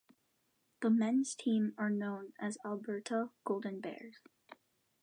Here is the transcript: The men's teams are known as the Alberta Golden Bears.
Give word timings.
The 0.79 0.89
men's 0.89 1.35
teams 1.35 1.73
are 1.77 1.91
known 1.91 2.33
as 2.39 2.55
the 2.55 2.69
Alberta 2.69 3.29
Golden 3.45 3.79
Bears. 3.79 4.17